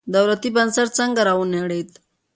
[0.15, 1.89] دولتي بنسټ څنګه راونړېد.